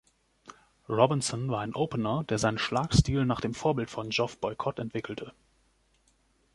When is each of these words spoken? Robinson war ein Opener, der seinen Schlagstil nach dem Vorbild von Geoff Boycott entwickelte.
Robinson 0.89 1.49
war 1.51 1.59
ein 1.59 1.75
Opener, 1.75 2.23
der 2.23 2.39
seinen 2.39 2.57
Schlagstil 2.57 3.23
nach 3.23 3.39
dem 3.39 3.53
Vorbild 3.53 3.91
von 3.91 4.09
Geoff 4.09 4.39
Boycott 4.39 4.79
entwickelte. 4.79 5.31